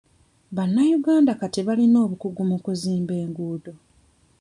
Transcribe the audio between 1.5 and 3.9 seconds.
balina obukugu mu kuzimba enguudo.